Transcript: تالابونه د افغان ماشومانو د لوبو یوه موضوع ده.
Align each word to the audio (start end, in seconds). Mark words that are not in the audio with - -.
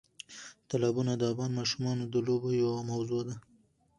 تالابونه 0.69 1.11
د 1.17 1.23
افغان 1.31 1.51
ماشومانو 1.59 2.03
د 2.07 2.15
لوبو 2.27 2.49
یوه 2.61 2.79
موضوع 2.91 3.21
ده. 3.27 3.35